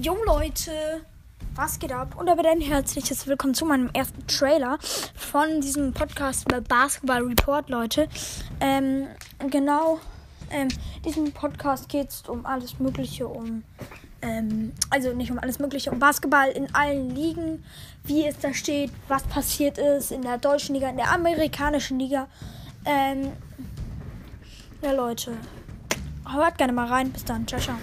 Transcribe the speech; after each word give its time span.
Jo 0.00 0.16
Leute, 0.24 0.72
was 1.54 1.78
geht 1.78 1.92
ab? 1.92 2.16
Und 2.18 2.30
aber 2.30 2.48
ein 2.48 2.62
herzliches 2.62 3.26
Willkommen 3.26 3.52
zu 3.52 3.66
meinem 3.66 3.90
ersten 3.92 4.26
Trailer 4.26 4.78
von 5.14 5.60
diesem 5.60 5.92
Podcast 5.92 6.46
über 6.46 6.62
Basketball 6.62 7.22
Report, 7.22 7.68
Leute. 7.68 8.08
Ähm, 8.60 9.08
genau, 9.50 10.00
ähm, 10.50 10.68
diesem 11.04 11.32
Podcast 11.32 11.90
geht 11.90 12.08
es 12.08 12.22
um 12.26 12.46
alles 12.46 12.78
Mögliche, 12.78 13.28
um, 13.28 13.62
ähm, 14.22 14.72
also 14.88 15.12
nicht 15.12 15.30
um 15.30 15.38
alles 15.38 15.58
Mögliche, 15.58 15.90
um 15.90 15.98
Basketball 15.98 16.48
in 16.48 16.74
allen 16.74 17.14
Ligen, 17.14 17.62
wie 18.04 18.24
es 18.24 18.38
da 18.38 18.54
steht, 18.54 18.90
was 19.08 19.24
passiert 19.24 19.76
ist 19.76 20.12
in 20.12 20.22
der 20.22 20.38
deutschen 20.38 20.76
Liga, 20.76 20.88
in 20.88 20.96
der 20.96 21.12
amerikanischen 21.12 21.98
Liga. 21.98 22.26
Ähm, 22.86 23.32
ja 24.80 24.92
Leute, 24.92 25.32
hört 26.26 26.56
gerne 26.56 26.72
mal 26.72 26.86
rein. 26.86 27.12
Bis 27.12 27.26
dann, 27.26 27.46
ciao, 27.46 27.60
ciao. 27.60 27.76